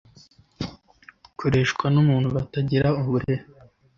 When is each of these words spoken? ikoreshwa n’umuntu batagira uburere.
ikoreshwa 1.29 1.85
n’umuntu 1.93 2.27
batagira 2.35 2.87
uburere. 3.01 3.43